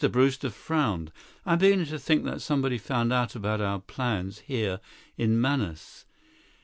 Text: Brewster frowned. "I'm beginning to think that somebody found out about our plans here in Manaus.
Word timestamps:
Brewster 0.11 0.49
frowned. 0.49 1.11
"I'm 1.45 1.59
beginning 1.59 1.85
to 1.85 1.99
think 1.99 2.23
that 2.23 2.41
somebody 2.41 2.79
found 2.79 3.13
out 3.13 3.35
about 3.35 3.61
our 3.61 3.79
plans 3.81 4.39
here 4.39 4.79
in 5.15 5.39
Manaus. 5.39 6.05